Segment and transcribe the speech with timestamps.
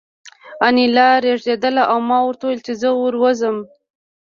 [0.67, 3.57] انیلا رېږېدله او ما ورته وویل چې زه ور ووځم